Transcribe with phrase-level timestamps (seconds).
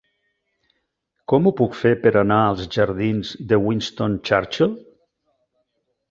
[1.33, 4.73] Com ho puc fer per anar als jardins de Winston Churchill?